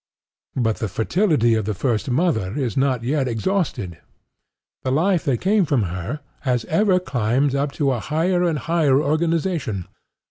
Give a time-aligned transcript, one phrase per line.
[0.55, 3.99] But the fertility of the First Mother is not yet exhausted.
[4.81, 8.99] The life that came from her has ever climbed up to a higher and higher
[8.99, 9.85] organization.